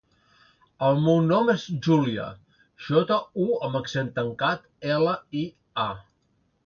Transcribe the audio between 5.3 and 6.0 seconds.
i, a.